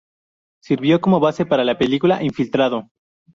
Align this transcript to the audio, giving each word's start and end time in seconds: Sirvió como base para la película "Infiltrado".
Sirvió 0.63 0.99
como 0.99 1.19
base 1.19 1.45
para 1.45 1.63
la 1.63 1.77
película 1.77 2.23
"Infiltrado". 2.23 2.89